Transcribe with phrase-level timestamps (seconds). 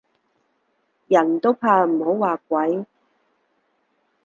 [1.09, 2.85] 人都怕唔好話鬼